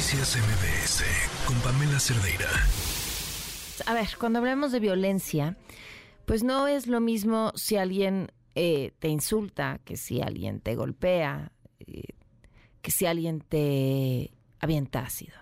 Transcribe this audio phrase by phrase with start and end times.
[0.00, 1.04] Noticias MBS
[1.46, 2.48] con Pamela Cerdeira.
[3.84, 5.58] A ver, cuando hablamos de violencia,
[6.24, 11.52] pues no es lo mismo si alguien eh, te insulta, que si alguien te golpea,
[11.80, 12.14] eh,
[12.80, 15.36] que si alguien te avienta ácido.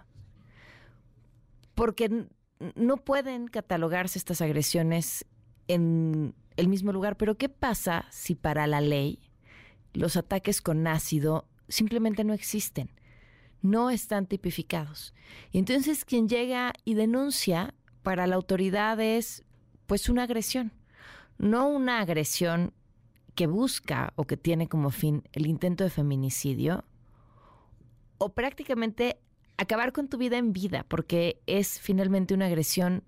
[1.76, 2.26] Porque
[2.74, 5.24] no pueden catalogarse estas agresiones
[5.68, 7.16] en el mismo lugar.
[7.16, 9.20] Pero ¿qué pasa si para la ley
[9.92, 12.97] los ataques con ácido simplemente no existen?
[13.62, 15.14] No están tipificados.
[15.50, 19.44] Y entonces quien llega y denuncia para la autoridad es
[19.86, 20.72] pues una agresión
[21.38, 22.74] no una agresión
[23.34, 26.84] que busca o que tiene como fin el intento de feminicidio,
[28.18, 29.20] o prácticamente
[29.56, 33.04] acabar con tu vida en vida, porque es finalmente una agresión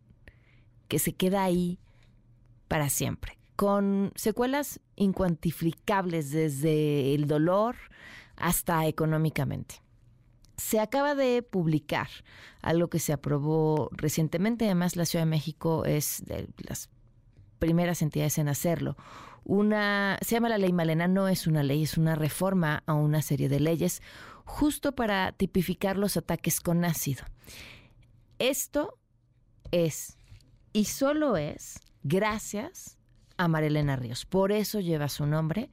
[0.87, 1.81] que se queda ahí
[2.69, 7.75] para siempre, con secuelas incuantificables desde el dolor
[8.37, 9.83] hasta económicamente.
[10.61, 12.09] Se acaba de publicar
[12.61, 16.91] algo que se aprobó recientemente, además la Ciudad de México es de las
[17.59, 18.95] primeras entidades en hacerlo.
[19.43, 23.23] Una, se llama la ley Malena, no es una ley, es una reforma a una
[23.23, 24.03] serie de leyes
[24.45, 27.25] justo para tipificar los ataques con ácido.
[28.39, 28.99] Esto
[29.71, 30.19] es,
[30.75, 32.99] y solo es, gracias
[33.39, 34.27] a Marilena Ríos.
[34.27, 35.71] Por eso lleva su nombre,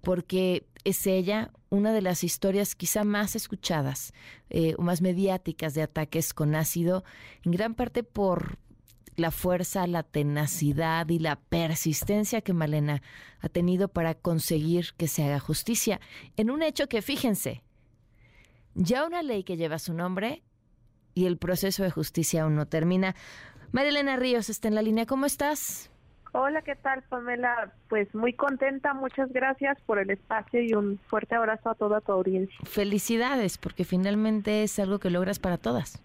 [0.00, 4.12] porque es ella una de las historias quizá más escuchadas
[4.48, 7.04] eh, o más mediáticas de ataques con ácido,
[7.44, 8.58] en gran parte por,
[9.20, 13.02] la fuerza, la tenacidad y la persistencia que Malena
[13.40, 16.00] ha tenido para conseguir que se haga justicia
[16.36, 17.62] en un hecho que, fíjense,
[18.74, 20.42] ya una ley que lleva su nombre
[21.14, 23.14] y el proceso de justicia aún no termina.
[23.72, 25.90] Marilena Ríos está en la línea, ¿cómo estás?
[26.32, 27.72] Hola, ¿qué tal, Pamela?
[27.88, 32.12] Pues muy contenta, muchas gracias por el espacio y un fuerte abrazo a toda tu
[32.12, 32.56] audiencia.
[32.64, 36.00] Felicidades, porque finalmente es algo que logras para todas.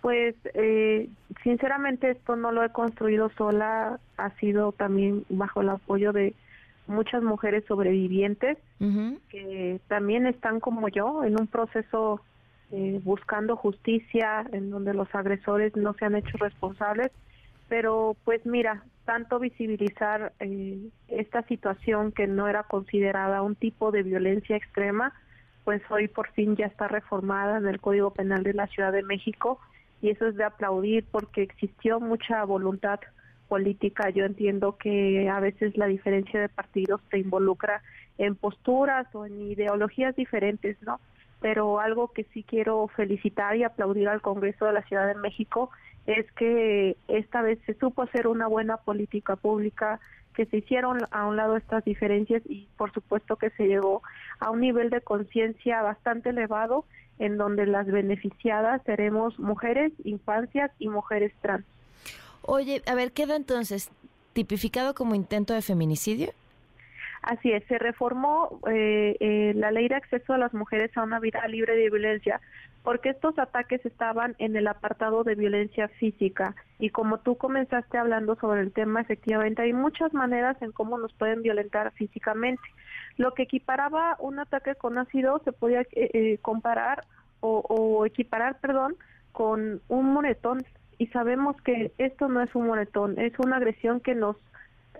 [0.00, 1.08] Pues eh,
[1.44, 6.34] sinceramente esto no lo he construido sola, ha sido también bajo el apoyo de
[6.88, 8.58] muchas mujeres sobrevivientes
[9.28, 12.20] que también están como yo en un proceso
[12.70, 17.10] eh, buscando justicia en donde los agresores no se han hecho responsables.
[17.68, 24.02] Pero pues mira, tanto visibilizar eh, esta situación que no era considerada un tipo de
[24.02, 25.14] violencia extrema,
[25.64, 29.02] pues hoy por fin ya está reformada en el Código Penal de la Ciudad de
[29.02, 29.60] México
[30.02, 33.00] y eso es de aplaudir porque existió mucha voluntad
[33.48, 34.10] política.
[34.10, 37.80] Yo entiendo que a veces la diferencia de partidos te involucra
[38.18, 41.00] en posturas o en ideologías diferentes, ¿no?
[41.40, 45.70] Pero algo que sí quiero felicitar y aplaudir al Congreso de la Ciudad de México
[46.06, 50.00] es que esta vez se supo hacer una buena política pública,
[50.34, 54.02] que se hicieron a un lado estas diferencias y por supuesto que se llegó
[54.38, 56.84] a un nivel de conciencia bastante elevado
[57.18, 61.66] en donde las beneficiadas seremos mujeres, infancias y mujeres trans.
[62.42, 63.90] Oye, a ver, ¿queda entonces
[64.32, 66.30] tipificado como intento de feminicidio?
[67.28, 71.20] Así es, se reformó eh, eh, la ley de acceso a las mujeres a una
[71.20, 72.40] vida libre de violencia
[72.82, 78.34] porque estos ataques estaban en el apartado de violencia física y como tú comenzaste hablando
[78.36, 82.62] sobre el tema, efectivamente hay muchas maneras en cómo nos pueden violentar físicamente.
[83.18, 87.04] Lo que equiparaba un ataque con ácido se podía eh, eh, comparar
[87.40, 88.96] o, equiparar, perdón,
[89.32, 90.64] con un moretón.
[90.96, 94.36] Y sabemos que esto no es un moretón, es una agresión que nos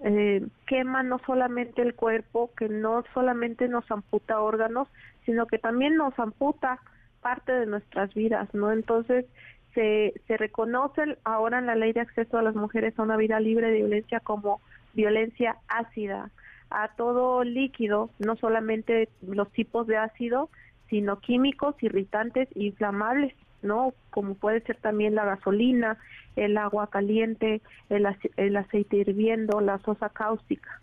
[0.05, 4.89] eh, quema no solamente el cuerpo, que no solamente nos amputa órganos,
[5.25, 6.79] sino que también nos amputa
[7.21, 8.73] parte de nuestras vidas, ¿no?
[8.73, 9.27] Entonces,
[9.75, 13.41] se, se reconoce ahora en la ley de acceso a las mujeres a una vida
[13.41, 14.61] libre de violencia como
[14.95, 16.31] violencia ácida
[16.71, 20.51] a todo líquido, no solamente los tipos de ácido,
[20.89, 23.93] sino químicos, irritantes, inflamables, ¿no?
[24.11, 25.99] Como puede ser también la gasolina,
[26.37, 28.07] el agua caliente, el,
[28.37, 30.81] el aceite hirviendo, la sosa cáustica.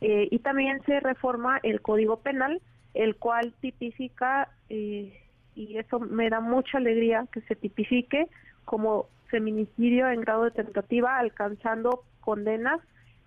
[0.00, 2.60] Eh, y también se reforma el Código Penal,
[2.94, 5.20] el cual tipifica, eh,
[5.54, 8.28] y eso me da mucha alegría que se tipifique
[8.64, 12.80] como feminicidio en grado de tentativa, alcanzando condenas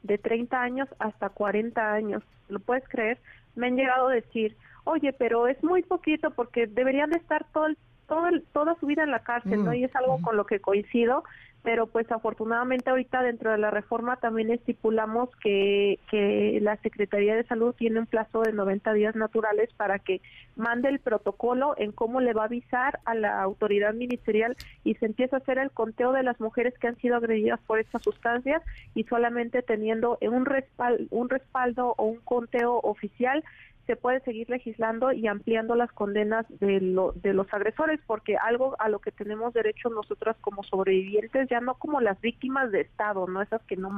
[0.03, 2.23] de 30 años hasta 40 años.
[2.49, 3.17] ¿Lo puedes creer?
[3.55, 4.55] Me han llegado a decir,
[4.87, 7.67] oye, pero es muy poquito porque deberían de estar todo,
[8.07, 9.71] todo toda su vida en la cárcel, ¿no?
[9.71, 11.23] Mm, y es algo con lo que coincido,
[11.63, 17.43] pero pues afortunadamente ahorita dentro de la reforma también estipulamos que, que la Secretaría de
[17.43, 20.21] Salud tiene un plazo de 90 días naturales para que
[20.55, 24.55] mande el protocolo en cómo le va a avisar a la autoridad ministerial
[24.85, 27.79] y se empieza a hacer el conteo de las mujeres que han sido agredidas por
[27.79, 28.63] estas sustancias
[28.95, 33.43] y solamente teniendo un respaldo, un respaldo o un conteo oficial
[33.87, 38.75] se puede seguir legislando y ampliando las condenas de, lo, de los agresores, porque algo
[38.79, 43.25] a lo que tenemos derecho nosotras como sobrevivientes, ya no como las víctimas de Estado,
[43.27, 43.89] no esas que no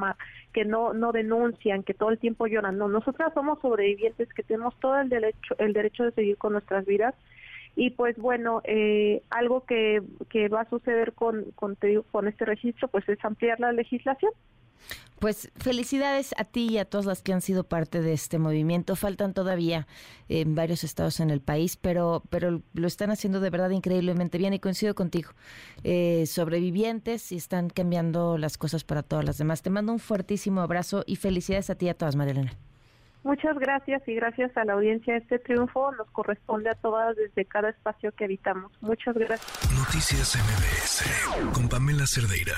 [0.52, 4.78] que no no denuncian, que todo el tiempo lloran, no, nosotras somos sobrevivientes que tenemos
[4.78, 7.14] todo el derecho el derecho de seguir con nuestras vidas.
[7.76, 11.76] Y pues bueno eh, algo que, que va a suceder con con,
[12.10, 14.32] con este registro pues es ampliar la legislación
[15.20, 18.96] pues felicidades a ti y a todas las que han sido parte de este movimiento.
[18.96, 19.86] Faltan todavía
[20.28, 24.54] en varios estados en el país, pero, pero lo están haciendo de verdad increíblemente bien
[24.54, 25.30] y coincido contigo.
[25.84, 29.62] Eh, sobrevivientes y están cambiando las cosas para todas las demás.
[29.62, 32.52] Te mando un fuertísimo abrazo y felicidades a ti y a todas, Marilena.
[33.22, 35.16] Muchas gracias y gracias a la audiencia.
[35.16, 38.72] Este triunfo nos corresponde a todas desde cada espacio que habitamos.
[38.80, 39.70] Muchas gracias.
[39.78, 42.54] Noticias MBS con Pamela Cerdeira.